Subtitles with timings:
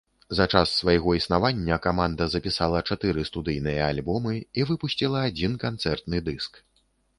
[0.37, 6.53] За час свайго існавання каманда запісала чатыры студыйныя альбомы і выпусціла адзін канцэртны дыск.